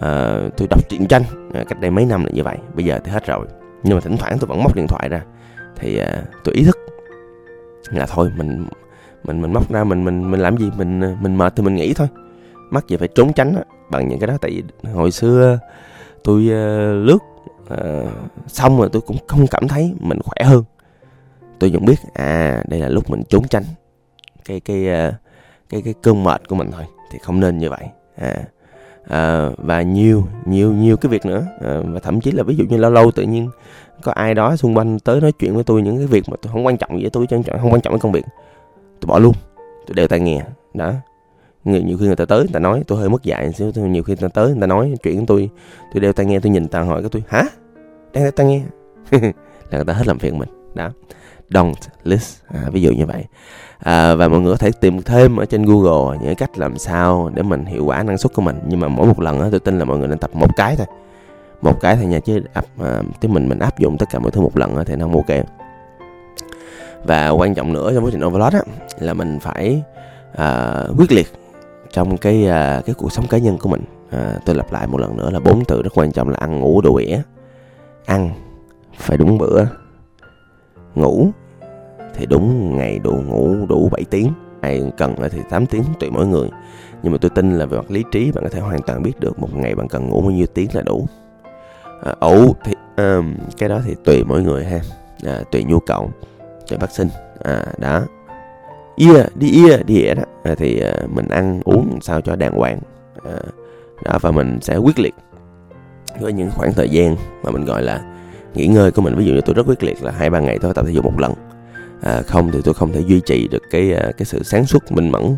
Ờ, 0.00 0.48
tôi 0.56 0.68
đọc 0.68 0.88
truyện 0.88 1.06
tranh 1.06 1.22
à, 1.54 1.64
cách 1.68 1.80
đây 1.80 1.90
mấy 1.90 2.04
năm 2.04 2.24
là 2.24 2.30
như 2.32 2.42
vậy 2.42 2.56
bây 2.74 2.84
giờ 2.84 3.00
thì 3.04 3.12
hết 3.12 3.26
rồi. 3.26 3.46
Nhưng 3.82 3.94
mà 3.94 4.00
thỉnh 4.00 4.16
thoảng 4.16 4.36
tôi 4.40 4.46
vẫn 4.48 4.62
móc 4.62 4.74
điện 4.74 4.86
thoại 4.86 5.08
ra 5.08 5.22
thì 5.76 5.98
à, 5.98 6.22
tôi 6.44 6.54
ý 6.54 6.64
thức 6.64 6.78
là 7.90 8.06
thôi 8.06 8.32
mình 8.36 8.66
mình 9.24 9.42
mình 9.42 9.52
móc 9.52 9.72
ra 9.72 9.84
mình 9.84 10.04
mình 10.04 10.30
mình 10.30 10.40
làm 10.40 10.56
gì 10.56 10.70
mình 10.76 11.00
mình 11.20 11.36
mệt 11.36 11.52
thì 11.56 11.62
mình 11.62 11.74
nghỉ 11.74 11.94
thôi. 11.94 12.08
Mắc 12.70 12.88
gì 12.88 12.96
phải 12.96 13.08
trốn 13.08 13.32
tránh 13.32 13.54
á, 13.54 13.62
bằng 13.90 14.08
những 14.08 14.18
cái 14.18 14.26
đó. 14.26 14.36
Tại 14.40 14.50
vì 14.50 14.90
hồi 14.92 15.10
xưa 15.10 15.58
tôi 16.24 16.42
uh, 16.42 17.06
lướt 17.06 17.18
uh, 17.74 18.08
xong 18.46 18.78
rồi 18.78 18.88
tôi 18.92 19.02
cũng 19.02 19.16
không 19.28 19.46
cảm 19.46 19.68
thấy 19.68 19.94
mình 20.00 20.18
khỏe 20.24 20.44
hơn. 20.44 20.64
Tôi 21.58 21.70
vẫn 21.70 21.84
biết 21.84 21.98
à 22.14 22.62
đây 22.68 22.80
là 22.80 22.88
lúc 22.88 23.10
mình 23.10 23.22
trốn 23.28 23.48
tránh 23.48 23.64
cái 24.44 24.60
cái 24.60 25.08
uh, 25.08 25.14
cái 25.68 25.82
cái 25.82 25.94
cơn 26.02 26.24
mệt 26.24 26.48
của 26.48 26.56
mình 26.56 26.70
thôi 26.72 26.84
thì 27.12 27.18
không 27.18 27.40
nên 27.40 27.58
như 27.58 27.70
vậy. 27.70 27.84
À, 28.16 28.36
à 29.08 29.50
và 29.56 29.82
nhiều 29.82 30.24
nhiều 30.44 30.72
nhiều 30.72 30.96
cái 30.96 31.10
việc 31.10 31.26
nữa. 31.26 31.46
À, 31.60 31.80
và 31.84 32.00
thậm 32.00 32.20
chí 32.20 32.30
là 32.30 32.42
ví 32.42 32.56
dụ 32.56 32.64
như 32.64 32.76
lâu 32.76 32.90
lâu 32.90 33.10
tự 33.10 33.22
nhiên 33.22 33.50
có 34.02 34.12
ai 34.12 34.34
đó 34.34 34.56
xung 34.56 34.76
quanh 34.76 34.98
tới 34.98 35.20
nói 35.20 35.32
chuyện 35.32 35.54
với 35.54 35.64
tôi 35.64 35.82
những 35.82 35.96
cái 35.96 36.06
việc 36.06 36.28
mà 36.28 36.36
tôi 36.42 36.52
không 36.52 36.66
quan 36.66 36.76
trọng 36.76 36.90
với 37.00 37.10
tôi 37.10 37.26
không 37.62 37.72
quan 37.72 37.80
trọng 37.80 37.92
với 37.92 38.00
công 38.00 38.12
việc 38.12 38.24
tôi 39.00 39.06
bỏ 39.06 39.18
luôn 39.18 39.34
tôi 39.86 39.94
đều 39.94 40.08
tai 40.08 40.20
nghe. 40.20 40.44
Đó. 40.74 40.92
Người 41.64 41.82
nhiều 41.82 41.98
khi 41.98 42.06
người 42.06 42.16
ta 42.16 42.24
tới 42.24 42.38
người 42.38 42.52
ta 42.52 42.58
nói 42.58 42.82
tôi 42.86 42.98
hơi 42.98 43.08
mất 43.08 43.22
dạy 43.22 43.52
xíu 43.52 43.72
nhiều 43.74 44.02
khi 44.02 44.12
người 44.20 44.28
ta 44.28 44.28
tới 44.28 44.48
người 44.48 44.60
ta 44.60 44.66
nói 44.66 44.94
chuyện 45.02 45.16
với 45.16 45.26
tôi 45.26 45.50
tôi 45.92 46.00
đeo 46.00 46.12
tai 46.12 46.26
nghe 46.26 46.40
tôi 46.40 46.52
nhìn 46.52 46.68
ta 46.68 46.80
hỏi 46.80 47.02
cái 47.02 47.10
tôi 47.12 47.22
hả? 47.28 47.42
Đang 48.12 48.32
tai 48.32 48.46
nghe? 48.46 48.62
Là 49.70 49.78
người 49.78 49.84
ta 49.84 49.92
hết 49.92 50.06
làm 50.06 50.18
phiền 50.18 50.38
mình. 50.38 50.48
Đó 50.74 50.90
don't 51.50 51.74
list. 52.04 52.38
À, 52.48 52.64
ví 52.72 52.82
dụ 52.82 52.90
như 52.90 53.06
vậy. 53.06 53.24
À, 53.78 54.14
và 54.14 54.28
mọi 54.28 54.40
người 54.40 54.52
có 54.52 54.58
thể 54.58 54.70
tìm 54.80 55.02
thêm 55.02 55.36
ở 55.36 55.44
trên 55.44 55.64
google 55.64 56.18
những 56.22 56.34
cách 56.34 56.58
làm 56.58 56.78
sao 56.78 57.30
để 57.34 57.42
mình 57.42 57.64
hiệu 57.64 57.84
quả 57.84 58.02
năng 58.02 58.18
suất 58.18 58.32
của 58.34 58.42
mình. 58.42 58.60
Nhưng 58.66 58.80
mà 58.80 58.88
mỗi 58.88 59.06
một 59.06 59.20
lần 59.20 59.40
đó, 59.40 59.48
tôi 59.50 59.60
tin 59.60 59.78
là 59.78 59.84
mọi 59.84 59.98
người 59.98 60.08
nên 60.08 60.18
tập 60.18 60.30
một 60.34 60.56
cái 60.56 60.76
thôi. 60.76 60.86
Một 61.62 61.80
cái 61.80 61.96
thôi 61.96 62.06
nha 62.06 62.20
chứ 62.20 62.42
áp 62.52 62.64
à, 62.80 63.02
chứ 63.20 63.28
mình 63.28 63.48
mình 63.48 63.58
áp 63.58 63.78
dụng 63.78 63.98
tất 63.98 64.06
cả 64.10 64.18
mọi 64.18 64.30
thứ 64.30 64.40
một 64.40 64.56
lần 64.56 64.76
đó, 64.76 64.82
thì 64.86 64.96
nó 64.96 65.04
không 65.04 65.14
ok. 65.14 65.46
Và 67.04 67.28
quan 67.28 67.54
trọng 67.54 67.72
nữa 67.72 67.92
trong 67.94 68.04
quá 68.04 68.10
trình 68.12 68.24
overload 68.24 68.54
á 68.54 68.60
là 68.98 69.14
mình 69.14 69.38
phải 69.40 69.82
à, 70.36 70.74
quyết 70.98 71.12
liệt 71.12 71.26
trong 71.92 72.16
cái 72.16 72.46
à, 72.46 72.82
cái 72.86 72.94
cuộc 72.94 73.12
sống 73.12 73.26
cá 73.26 73.38
nhân 73.38 73.58
của 73.58 73.68
mình. 73.68 73.84
À, 74.10 74.38
tôi 74.44 74.56
lặp 74.56 74.72
lại 74.72 74.86
một 74.86 75.00
lần 75.00 75.16
nữa 75.16 75.30
là 75.30 75.40
bốn 75.40 75.64
từ 75.64 75.82
rất 75.82 75.90
quan 75.94 76.12
trọng 76.12 76.28
là 76.28 76.36
ăn 76.40 76.60
ngủ 76.60 76.80
đủ 76.80 76.94
ỉa. 76.94 77.18
Ăn 78.04 78.30
phải 78.96 79.18
đúng 79.18 79.38
bữa 79.38 79.64
ngủ. 80.96 81.28
Thì 82.14 82.26
đúng 82.26 82.76
ngày 82.76 82.98
đủ 82.98 83.12
ngủ 83.26 83.66
đủ 83.68 83.88
7 83.92 84.04
tiếng. 84.10 84.32
Ai 84.60 84.92
cần 84.96 85.14
thì 85.30 85.40
8 85.50 85.66
tiếng 85.66 85.82
tùy 86.00 86.10
mỗi 86.10 86.26
người. 86.26 86.48
Nhưng 87.02 87.12
mà 87.12 87.18
tôi 87.20 87.30
tin 87.30 87.58
là 87.58 87.66
về 87.66 87.76
mặt 87.76 87.90
lý 87.90 88.04
trí 88.12 88.32
bạn 88.32 88.44
có 88.44 88.50
thể 88.50 88.60
hoàn 88.60 88.82
toàn 88.82 89.02
biết 89.02 89.20
được 89.20 89.38
một 89.38 89.54
ngày 89.54 89.74
bạn 89.74 89.88
cần 89.88 90.08
ngủ 90.08 90.20
bao 90.20 90.30
nhiêu 90.30 90.46
tiếng 90.54 90.68
là 90.72 90.82
đủ. 90.82 91.06
À, 92.02 92.14
ủ 92.20 92.54
thì 92.64 92.72
um, 92.96 93.34
cái 93.58 93.68
đó 93.68 93.80
thì 93.84 93.94
tùy 94.04 94.24
mỗi 94.24 94.42
người 94.42 94.64
ha. 94.64 94.80
À, 95.24 95.42
tùy 95.52 95.64
nhu 95.64 95.78
cầu 95.78 96.10
tùy 96.68 96.78
vaccine 96.78 97.10
à, 97.42 97.64
đó. 97.78 98.02
Ia 98.96 99.24
đi 99.34 99.50
ia 99.50 99.82
đi 99.86 100.02
ỉa 100.02 100.14
đó. 100.14 100.22
À, 100.42 100.54
thì 100.54 100.80
à, 100.80 100.92
mình 101.14 101.28
ăn 101.28 101.60
uống 101.64 101.98
sao 102.02 102.20
cho 102.20 102.36
đàng 102.36 102.52
hoàng. 102.52 102.78
À, 103.24 103.38
đó 104.04 104.18
và 104.20 104.30
mình 104.30 104.58
sẽ 104.62 104.76
quyết 104.76 104.98
liệt. 104.98 105.14
Với 106.20 106.32
những 106.32 106.50
khoảng 106.50 106.72
thời 106.72 106.88
gian 106.88 107.16
mà 107.42 107.50
mình 107.50 107.64
gọi 107.64 107.82
là 107.82 108.15
nghỉ 108.54 108.66
ngơi 108.66 108.90
của 108.90 109.02
mình. 109.02 109.14
Ví 109.14 109.24
dụ 109.24 109.32
như 109.32 109.40
tôi 109.40 109.54
rất 109.54 109.66
quyết 109.66 109.82
liệt 109.82 110.02
là 110.02 110.10
hai 110.10 110.30
ba 110.30 110.40
ngày 110.40 110.58
thôi 110.62 110.72
tập 110.74 110.84
thể 110.86 110.92
dục 110.92 111.04
một 111.04 111.20
lần. 111.20 111.32
À, 112.02 112.22
không 112.22 112.52
thì 112.52 112.58
tôi 112.64 112.74
không 112.74 112.92
thể 112.92 113.00
duy 113.00 113.20
trì 113.20 113.48
được 113.48 113.62
cái 113.70 113.94
à, 113.94 114.12
cái 114.18 114.26
sự 114.26 114.42
sáng 114.42 114.66
suốt 114.66 114.92
minh 114.92 115.12
mẫn 115.12 115.36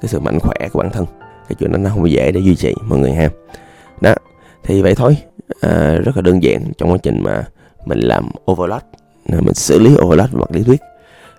cái 0.00 0.08
sự 0.08 0.20
mạnh 0.20 0.38
khỏe 0.40 0.68
của 0.72 0.78
bản 0.78 0.90
thân. 0.90 1.06
Cái 1.48 1.56
chuyện 1.58 1.72
đó 1.72 1.78
nó 1.78 1.90
không 1.90 2.10
dễ 2.10 2.32
để 2.32 2.40
duy 2.40 2.56
trì 2.56 2.74
mọi 2.82 2.98
người 2.98 3.12
ha. 3.12 3.28
Đó 4.00 4.14
thì 4.64 4.82
vậy 4.82 4.94
thôi. 4.94 5.16
À, 5.60 5.98
rất 6.04 6.16
là 6.16 6.22
đơn 6.22 6.42
giản 6.42 6.72
trong 6.78 6.92
quá 6.92 6.98
trình 7.02 7.22
mà 7.22 7.44
mình 7.84 8.00
làm 8.00 8.28
overload 8.52 8.82
mình 9.28 9.54
xử 9.54 9.78
lý 9.78 9.96
overload 10.02 10.30
về 10.30 10.40
mặt 10.40 10.50
lý 10.50 10.62
thuyết. 10.62 10.80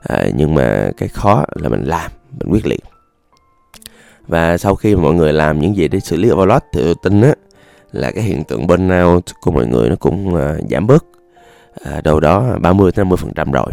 À, 0.01 0.25
nhưng 0.35 0.55
mà 0.55 0.91
cái 0.97 1.09
khó 1.09 1.45
là 1.55 1.69
mình 1.69 1.83
làm 1.83 2.11
mình 2.39 2.53
quyết 2.53 2.65
liệt. 2.65 2.83
Và 4.27 4.57
sau 4.57 4.75
khi 4.75 4.95
mọi 4.95 5.13
người 5.13 5.33
làm 5.33 5.59
những 5.59 5.75
gì 5.75 5.87
để 5.87 5.99
xử 5.99 6.17
lý 6.17 6.31
overload 6.31 6.61
thì 6.73 6.81
tôi 6.83 6.95
tin 7.03 7.21
á 7.21 7.33
là 7.91 8.11
cái 8.11 8.23
hiện 8.23 8.43
tượng 8.43 8.67
burnout 8.67 9.23
của 9.41 9.51
mọi 9.51 9.67
người 9.67 9.89
nó 9.89 9.95
cũng 9.95 10.33
uh, 10.33 10.69
giảm 10.69 10.87
bớt. 10.87 11.05
À, 11.85 12.01
đâu 12.03 12.19
đó 12.19 12.57
30 12.61 12.91
50 12.95 13.17
phần 13.17 13.31
trăm 13.35 13.51
rồi. 13.51 13.71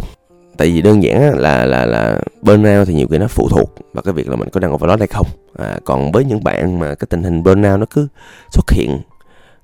Tại 0.56 0.71
vì 0.71 0.83
đơn 0.83 1.02
giản 1.02 1.38
là 1.38 1.64
là 1.64 1.87
là 1.87 2.21
burnout 2.42 2.87
thì 2.87 2.94
nhiều 2.94 3.06
khi 3.11 3.18
nó 3.18 3.26
phụ 3.28 3.49
thuộc 3.49 3.75
vào 3.92 4.02
cái 4.02 4.14
việc 4.14 4.28
là 4.28 4.37
mình 4.37 4.49
có 4.49 4.61
đang 4.61 4.75
overload 4.75 4.99
hay 4.99 5.09
không. 5.09 5.26
À, 5.59 5.78
còn 5.85 6.12
với 6.12 6.25
những 6.25 6.44
bạn 6.44 6.78
mà 6.78 6.94
cái 6.94 7.06
tình 7.11 7.23
hình 7.23 7.42
burnout 7.42 7.80
nó 7.80 7.87
cứ 7.90 8.09
xuất 8.50 8.71
hiện 8.71 8.99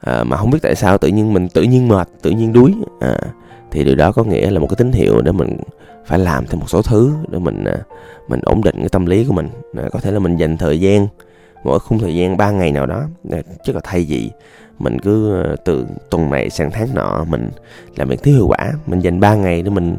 à, 0.00 0.24
mà 0.24 0.36
không 0.36 0.50
biết 0.50 0.58
tại 0.62 0.74
sao 0.74 0.98
tự 0.98 1.08
nhiên 1.08 1.32
mình 1.32 1.48
tự 1.48 1.62
nhiên 1.62 1.88
mệt 1.88 2.08
tự 2.22 2.30
nhiên 2.30 2.52
đuối 2.52 2.74
à, 3.00 3.18
thì 3.70 3.84
điều 3.84 3.94
đó 3.94 4.12
có 4.12 4.24
nghĩa 4.24 4.50
là 4.50 4.60
một 4.60 4.66
cái 4.66 4.76
tín 4.78 4.92
hiệu 4.92 5.20
để 5.20 5.32
mình 5.32 5.56
phải 6.06 6.18
làm 6.18 6.46
thêm 6.46 6.60
một 6.60 6.70
số 6.70 6.82
thứ 6.82 7.12
để 7.28 7.38
mình 7.38 7.64
à, 7.64 7.76
mình 8.28 8.40
ổn 8.42 8.62
định 8.62 8.74
cái 8.78 8.88
tâm 8.88 9.06
lý 9.06 9.24
của 9.24 9.32
mình. 9.32 9.48
À, 9.76 9.84
có 9.92 10.00
thể 10.00 10.10
là 10.10 10.18
mình 10.18 10.36
dành 10.36 10.56
thời 10.56 10.80
gian 10.80 11.06
mỗi 11.64 11.78
khung 11.78 11.98
thời 11.98 12.16
gian 12.16 12.36
3 12.36 12.50
ngày 12.50 12.72
nào 12.72 12.86
đó 12.86 13.04
chứ 13.64 13.72
là 13.72 13.80
thay 13.84 14.06
vì 14.08 14.30
mình 14.78 14.98
cứ 14.98 15.42
ờ, 15.42 15.56
từ 15.64 15.86
tuần 16.10 16.30
này 16.30 16.50
sang 16.50 16.70
tháng 16.70 16.88
nọ 16.94 17.24
mình 17.24 17.50
làm 17.96 18.08
việc 18.08 18.22
thiếu 18.22 18.34
hiệu 18.34 18.46
quả 18.48 18.72
mình 18.86 19.00
dành 19.00 19.20
3 19.20 19.34
ngày 19.34 19.62
để 19.62 19.70
mình 19.70 19.96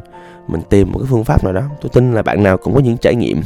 mình 0.48 0.62
tìm 0.70 0.92
một 0.92 1.00
cái 1.00 1.08
phương 1.10 1.24
pháp 1.24 1.44
nào 1.44 1.54
đó. 1.54 1.62
Tôi 1.82 1.90
tin 1.94 2.14
là 2.14 2.22
bạn 2.22 2.44
nào 2.44 2.58
cũng 2.58 2.74
có 2.74 2.80
những 2.80 2.98
trải 2.98 3.16
nghiệm 3.16 3.42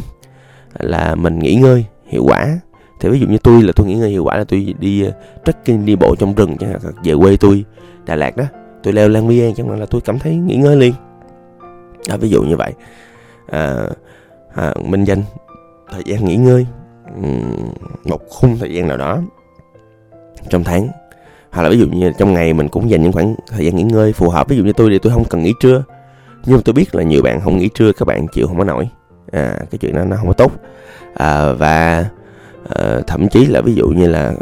là 0.80 1.16
mình 1.16 1.40
nghỉ 1.40 1.56
ngơi 1.56 1.86
hiệu 2.06 2.24
quả. 2.28 2.60
Thì 3.00 3.10
ví 3.10 3.20
dụ 3.20 3.28
như 3.28 3.38
tôi 3.38 3.64
là 3.64 3.74
tôi 3.76 3.88
nghỉ 3.88 3.96
ngơi 3.96 4.10
hiệu 4.10 4.24
quả 4.24 4.38
là 4.38 4.44
tôi 4.44 4.76
đi 4.80 5.04
ờ, 5.04 5.12
trekking 5.46 5.86
đi 5.86 5.96
bộ 5.96 6.16
trong 6.16 6.36
rừng 6.36 6.58
chẳng 6.58 6.70
hạn 6.70 6.80
về 7.04 7.14
quê 7.22 7.38
tôi 7.38 7.66
Đà 8.06 8.16
Lạt 8.16 8.38
đó 8.38 8.46
tôi 8.84 8.94
leo 8.94 9.10
Lan 9.10 9.28
Biên 9.28 9.54
chẳng 9.54 9.70
hạn 9.70 9.80
là 9.80 9.86
tôi 9.86 10.02
cảm 10.02 10.20
thấy 10.20 10.36
nghỉ 10.36 10.56
ngơi 10.56 10.76
liền. 10.76 10.94
Đó, 12.10 12.18
ví 12.18 12.30
dụ 12.30 12.44
như 12.44 12.58
vậy 12.58 12.74
à, 13.48 13.76
à, 14.56 14.74
mình 14.84 15.04
dành 15.04 15.24
thời 15.92 16.04
gian 16.06 16.26
nghỉ 16.26 16.36
ngơi 16.36 16.66
một 18.04 18.22
khung 18.30 18.58
thời 18.58 18.74
gian 18.74 18.88
nào 18.88 18.98
đó 18.98 19.22
trong 20.50 20.64
tháng. 20.64 20.88
Hoặc 21.52 21.64
là 21.64 21.70
ví 21.70 21.80
dụ 21.80 21.88
như 21.88 22.12
trong 22.18 22.34
ngày 22.34 22.54
mình 22.54 22.70
cũng 22.70 22.90
dành 22.90 23.04
những 23.04 23.12
khoảng 23.12 23.36
thời 23.48 23.66
gian 23.66 23.76
nghỉ 23.76 23.84
ngơi 23.84 24.14
phù 24.14 24.30
hợp. 24.30 24.50
Ví 24.50 24.58
dụ 24.58 24.64
như 24.64 24.74
tôi 24.74 24.90
thì 24.90 25.00
tôi 25.00 25.14
không 25.14 25.26
cần 25.26 25.44
nghỉ 25.44 25.54
trưa. 25.60 25.84
Nhưng 26.46 26.56
mà 26.56 26.62
tôi 26.66 26.74
biết 26.74 26.96
là 26.96 27.04
nhiều 27.04 27.22
bạn 27.22 27.42
không 27.42 27.58
nghỉ 27.58 27.70
trưa 27.76 27.92
các 27.92 28.06
bạn 28.06 28.28
chịu 28.28 28.48
không 28.48 28.58
có 28.58 28.64
nổi. 28.64 28.90
À, 29.32 29.58
cái 29.72 29.78
chuyện 29.80 29.96
đó 29.96 30.04
nó 30.06 30.16
không 30.16 30.28
có 30.28 30.34
tốt. 30.34 30.52
À, 31.14 31.54
và 31.54 32.06
à, 32.70 33.00
thậm 33.08 33.30
chí 33.30 33.46
là 33.46 33.62
ví 33.62 33.76
dụ 33.76 33.88
như 33.88 34.08
là 34.08 34.34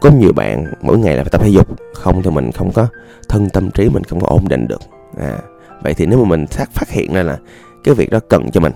có 0.00 0.10
nhiều 0.10 0.32
bạn 0.32 0.66
mỗi 0.82 0.98
ngày 0.98 1.16
là 1.16 1.22
phải 1.22 1.30
tập 1.30 1.40
thể 1.44 1.48
dục 1.48 1.68
không 1.94 2.22
thì 2.22 2.30
mình 2.30 2.52
không 2.52 2.72
có 2.72 2.86
thân 3.28 3.50
tâm 3.50 3.70
trí 3.70 3.88
mình 3.88 4.04
không 4.04 4.20
có 4.20 4.26
ổn 4.26 4.48
định 4.48 4.68
được. 4.68 4.80
À, 5.18 5.38
vậy 5.82 5.94
thì 5.94 6.06
nếu 6.06 6.18
mà 6.18 6.28
mình 6.28 6.46
phát 6.46 6.70
phát 6.70 6.90
hiện 6.90 7.14
ra 7.14 7.22
là 7.22 7.38
cái 7.84 7.94
việc 7.94 8.10
đó 8.10 8.20
cần 8.28 8.50
cho 8.50 8.60
mình 8.60 8.72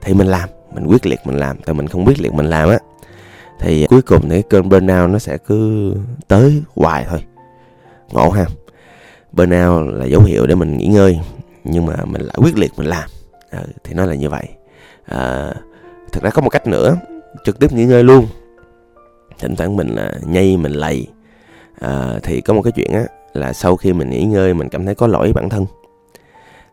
thì 0.00 0.14
mình 0.14 0.26
làm 0.26 0.48
mình 0.74 0.86
quyết 0.86 1.06
liệt 1.06 1.20
mình 1.24 1.36
làm 1.36 1.58
tại 1.58 1.74
mình 1.74 1.88
không 1.88 2.04
quyết 2.04 2.20
liệt 2.20 2.32
mình 2.32 2.46
làm 2.46 2.68
á. 2.68 2.78
Thì 3.60 3.86
cuối 3.86 4.02
cùng 4.02 4.22
thì 4.22 4.28
cái 4.28 4.42
cơn 4.42 4.68
burnout 4.68 5.10
nó 5.10 5.18
sẽ 5.18 5.38
cứ 5.38 5.92
tới 6.28 6.62
hoài 6.76 7.06
thôi. 7.08 7.24
Ngộ 8.12 8.30
ha. 8.30 8.46
Burnout 9.32 9.94
là 9.94 10.06
dấu 10.06 10.22
hiệu 10.22 10.46
để 10.46 10.54
mình 10.54 10.76
nghỉ 10.76 10.86
ngơi 10.86 11.20
nhưng 11.64 11.86
mà 11.86 11.96
mình 12.04 12.22
lại 12.22 12.36
quyết 12.36 12.58
liệt 12.58 12.72
mình 12.76 12.86
làm. 12.86 13.08
Ừ, 13.50 13.58
thì 13.84 13.94
nó 13.94 14.04
là 14.04 14.14
như 14.14 14.30
vậy. 14.30 14.48
Ờ, 15.08 15.48
à, 15.48 15.54
thực 16.12 16.22
ra 16.22 16.30
có 16.30 16.42
một 16.42 16.50
cách 16.50 16.66
nữa 16.66 16.96
trực 17.44 17.58
tiếp 17.58 17.72
nghỉ 17.72 17.84
ngơi 17.84 18.04
luôn. 18.04 18.26
Thỉnh 19.38 19.56
thoảng 19.56 19.76
mình 19.76 19.88
là 19.88 20.12
nhây 20.22 20.56
mình 20.56 20.72
lầy. 20.72 21.06
À, 21.80 22.18
thì 22.22 22.40
có 22.40 22.54
một 22.54 22.62
cái 22.62 22.72
chuyện 22.72 22.92
á 22.92 23.04
là 23.32 23.52
sau 23.52 23.76
khi 23.76 23.92
mình 23.92 24.10
nghỉ 24.10 24.24
ngơi 24.24 24.54
mình 24.54 24.68
cảm 24.68 24.84
thấy 24.86 24.94
có 24.94 25.06
lỗi 25.06 25.32
bản 25.32 25.48
thân. 25.48 25.66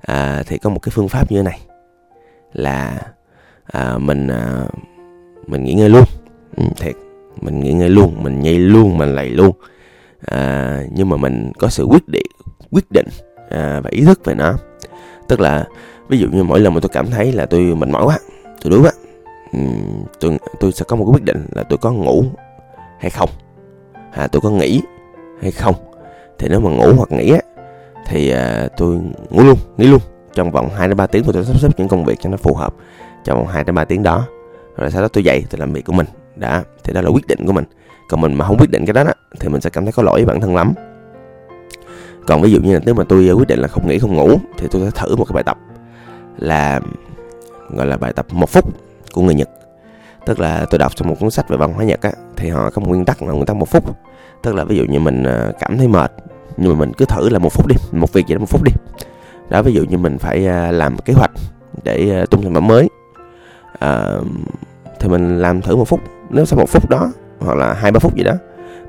À, 0.02 0.44
thì 0.48 0.58
có 0.58 0.70
một 0.70 0.80
cái 0.80 0.92
phương 0.96 1.10
pháp 1.10 1.32
như 1.32 1.38
thế 1.38 1.44
này 1.44 1.60
là 2.54 3.02
à, 3.66 3.98
mình 3.98 4.28
à, 4.28 4.66
mình 5.48 5.64
nghỉ 5.64 5.74
ngơi 5.74 5.90
luôn. 5.90 6.04
Ừ, 6.58 6.64
thiệt 6.76 6.96
mình 7.42 7.60
nghỉ 7.60 7.74
ngơi 7.74 7.90
luôn 7.90 8.24
mình 8.24 8.42
nhây 8.42 8.60
luôn 8.60 8.98
mình 8.98 9.16
lầy 9.16 9.30
luôn. 9.30 9.56
À, 10.26 10.80
nhưng 10.92 11.10
mà 11.10 11.18
mình 11.18 11.52
có 11.60 11.70
sự 11.70 11.84
quyết 11.84 12.08
định 12.08 12.26
quyết 12.72 12.92
định 12.92 13.08
à, 13.50 13.80
và 13.84 13.90
ý 13.90 14.02
thức 14.02 14.26
về 14.26 14.36
nó. 14.36 14.54
Tức 15.28 15.40
là 15.40 15.68
ví 16.08 16.18
dụ 16.18 16.28
như 16.32 16.44
mỗi 16.44 16.60
lần 16.60 16.74
mà 16.74 16.80
tôi 16.80 16.90
cảm 16.94 17.12
thấy 17.12 17.32
là 17.32 17.46
tôi 17.46 17.60
mệt 17.60 17.90
mỏi 17.90 18.06
quá 18.06 18.18
tôi 18.62 18.72
đuối 18.72 18.82
quá 18.82 18.92
ừ, 19.54 19.60
tôi 20.20 20.38
tôi 20.60 20.72
sẽ 20.72 20.86
có 20.88 20.96
một 20.96 21.06
cái 21.06 21.14
quyết 21.14 21.24
định 21.24 21.46
là 21.56 21.64
tôi 21.64 21.78
có 21.78 21.92
ngủ 21.92 22.24
hay 23.00 23.10
không? 23.10 23.30
À, 24.12 24.28
tôi 24.28 24.42
có 24.42 24.50
nghỉ 24.50 24.82
hay 25.42 25.52
không? 25.52 25.76
Thì 26.40 26.48
nếu 26.50 26.60
mà 26.60 26.70
ngủ 26.70 26.94
hoặc 26.98 27.12
nghỉ 27.12 27.32
á 27.32 27.40
thì 28.08 28.30
à, 28.30 28.68
tôi 28.78 29.00
ngủ 29.30 29.44
luôn 29.44 29.58
nghỉ 29.78 29.88
luôn 29.88 30.02
trong 30.34 30.52
vòng 30.52 30.70
2 30.70 30.88
đến 30.88 30.98
3 30.98 31.08
tiếng 31.08 31.24
tôi 31.24 31.34
sẽ 31.34 31.54
sắp 31.54 31.60
xếp 31.60 31.70
những 31.78 31.88
công 31.88 32.06
việc 32.06 32.20
cho 32.22 32.30
nó 32.30 32.38
phù 32.38 32.54
hợp 32.54 32.74
trong 33.24 33.38
vòng 33.38 33.48
2 33.48 33.64
đến 33.64 33.76
3 33.76 33.86
tiếng 33.86 34.04
đó. 34.04 34.28
Rồi 34.78 34.92
sau 34.92 35.02
đó 35.02 35.08
tôi 35.08 35.24
dậy 35.24 35.46
tôi 35.50 35.60
làm 35.60 35.74
việc 35.74 35.86
của 35.86 35.94
mình. 35.94 36.08
Đã 36.36 36.64
thì 36.84 36.94
đó 36.94 37.02
là 37.02 37.10
quyết 37.10 37.28
định 37.28 37.46
của 37.46 37.54
mình. 37.54 37.66
Còn 38.10 38.22
mình 38.22 38.34
mà 38.34 38.46
không 38.48 38.58
quyết 38.58 38.72
định 38.72 38.86
cái 38.86 38.94
đó, 38.94 39.04
đó 39.04 39.12
thì 39.40 39.50
mình 39.50 39.62
sẽ 39.62 39.70
cảm 39.70 39.86
thấy 39.86 39.92
có 39.92 40.04
lỗi 40.04 40.20
với 40.20 40.26
bản 40.26 40.42
thân 40.42 40.56
lắm. 40.56 40.74
Còn 42.28 42.42
ví 42.42 42.52
dụ 42.52 42.60
như 42.60 42.74
là 42.74 42.80
nếu 42.86 42.96
mà 42.96 43.04
tôi 43.10 43.30
quyết 43.34 43.48
định 43.48 43.60
là 43.60 43.68
không 43.68 43.88
nghỉ 43.88 44.00
không 44.00 44.16
ngủ 44.16 44.38
thì 44.58 44.68
tôi 44.72 44.82
sẽ 44.86 44.92
thử 45.02 45.16
một 45.16 45.26
cái 45.26 45.34
bài 45.34 45.44
tập 45.44 45.58
là 46.38 46.80
gọi 47.70 47.88
là 47.88 47.98
bài 47.98 48.14
tập 48.14 48.26
một 48.32 48.50
phút 48.50 48.66
của 49.14 49.22
người 49.22 49.36
Nhật. 49.36 49.50
Tức 50.26 50.40
là 50.40 50.66
tôi 50.70 50.80
đọc 50.80 50.96
trong 50.96 51.08
một 51.08 51.16
cuốn 51.20 51.32
sách 51.32 51.50
về 51.50 51.58
văn 51.58 51.74
hóa 51.74 51.86
Nhật 51.86 52.02
á 52.02 52.12
thì 52.36 52.50
họ 52.50 52.70
có 52.70 52.80
một 52.80 52.88
nguyên 52.88 53.06
tắc 53.06 53.22
là 53.22 53.34
nguyên 53.34 53.46
tắc 53.46 53.56
một 53.56 53.70
phút. 53.70 53.84
Tức 54.42 54.56
là 54.56 54.64
ví 54.64 54.78
dụ 54.78 54.84
như 54.84 55.00
mình 55.00 55.24
à, 55.24 55.52
cảm 55.60 55.78
thấy 55.78 55.88
mệt 55.88 56.12
nhưng 56.58 56.74
mà 56.74 56.80
mình 56.80 56.94
cứ 56.98 57.06
thử 57.06 57.30
là 57.30 57.40
một 57.40 57.54
phút 57.54 57.68
đi 57.68 57.76
một 57.92 58.14
việc 58.14 58.28
gì 58.28 58.36
đó 58.36 58.40
một 58.40 58.50
phút 58.50 58.64
đi 58.64 58.72
đó 59.54 59.62
ví 59.62 59.74
dụ 59.74 59.84
như 59.84 59.98
mình 59.98 60.18
phải 60.18 60.48
à, 60.48 60.72
làm 60.72 60.98
kế 60.98 61.14
hoạch 61.14 61.32
để 61.84 62.20
à, 62.20 62.26
tung 62.26 62.44
sản 62.44 62.54
phẩm 62.54 62.68
mới. 62.68 62.90
À, 63.80 64.18
thì 65.00 65.10
mình 65.10 65.40
làm 65.40 65.62
thử 65.62 65.76
một 65.76 65.88
phút. 65.88 66.00
Nếu 66.30 66.46
sau 66.46 66.60
một 66.60 66.70
phút 66.70 66.90
đó 66.90 67.12
hoặc 67.40 67.58
là 67.58 67.74
hai 67.74 67.92
ba 67.92 68.00
phút 68.00 68.16
gì 68.16 68.24
đó 68.24 68.34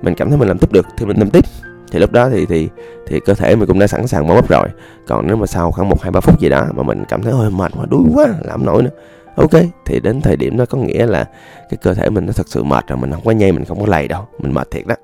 mình 0.02 0.14
cảm 0.14 0.28
thấy 0.28 0.38
mình 0.38 0.48
làm 0.48 0.58
tiếp 0.58 0.72
được 0.72 0.86
thì 0.96 1.06
mình 1.06 1.16
làm 1.16 1.30
tiếp. 1.30 1.44
Thì 1.92 1.98
lúc 1.98 2.12
đó 2.12 2.28
thì 2.28 2.46
thì 2.46 2.68
thì 3.06 3.20
cơ 3.20 3.34
thể 3.34 3.56
mình 3.56 3.68
cũng 3.68 3.78
đã 3.78 3.86
sẵn 3.86 4.06
sàng 4.06 4.28
mở 4.28 4.34
bắp 4.34 4.48
rồi. 4.48 4.68
Còn 5.06 5.26
nếu 5.26 5.36
mà 5.36 5.46
sau 5.46 5.72
khoảng 5.72 5.88
một 5.88 6.02
hai 6.02 6.10
ba 6.10 6.20
phút 6.20 6.40
gì 6.40 6.48
đó 6.48 6.66
mà 6.74 6.82
mình 6.82 7.04
cảm 7.08 7.22
thấy 7.22 7.32
hơi 7.32 7.50
mệt 7.50 7.72
quá 7.76 7.86
đuối 7.90 8.02
quá 8.14 8.26
làm 8.44 8.66
nổi 8.66 8.82
nữa 8.82 8.90
ok. 9.36 9.62
Thì 9.86 10.00
đến 10.00 10.20
thời 10.20 10.36
điểm 10.36 10.56
đó 10.56 10.64
có 10.70 10.78
nghĩa 10.78 11.06
là 11.06 11.24
cái 11.70 11.78
cơ 11.82 11.94
thể 11.94 12.10
mình 12.10 12.26
nó 12.26 12.32
thật 12.32 12.48
sự 12.48 12.62
mệt 12.62 12.84
rồi 12.88 12.98
mình 12.98 13.12
không 13.12 13.24
có 13.24 13.30
nhây 13.30 13.52
mình 13.52 13.64
không 13.64 13.80
có 13.80 13.86
lầy 13.86 14.08
đâu 14.08 14.26
mình 14.38 14.54
mệt 14.54 14.70
thiệt 14.70 14.86
đó. 14.86 14.94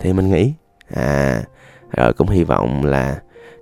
Thì 0.00 0.12
mình 0.12 0.30
nghĩ 0.30 0.52
à 0.94 1.42
rồi 1.96 2.12
cũng 2.12 2.28
hy 2.28 2.44
vọng 2.44 2.84
là 2.84 3.16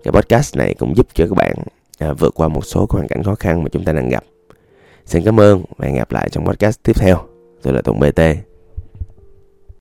cái 0.04 0.12
podcast 0.12 0.56
này 0.56 0.74
cũng 0.78 0.96
giúp 0.96 1.06
cho 1.14 1.26
các 1.26 1.34
bạn 1.36 1.54
à, 1.98 2.12
vượt 2.12 2.34
qua 2.34 2.48
một 2.48 2.64
số 2.64 2.86
hoàn 2.90 3.08
cảnh 3.08 3.22
khó 3.22 3.34
khăn 3.34 3.62
mà 3.62 3.68
chúng 3.72 3.84
ta 3.84 3.92
đang 3.92 4.08
gặp. 4.08 4.24
Xin 5.06 5.24
cảm 5.24 5.40
ơn 5.40 5.62
và 5.76 5.86
hẹn 5.86 5.96
gặp 5.96 6.12
lại 6.12 6.28
trong 6.30 6.46
podcast 6.46 6.82
tiếp 6.82 6.96
theo. 6.96 7.16
Tôi 7.62 7.74
là 7.74 7.82
tùng 7.82 8.00
bt 8.00 8.51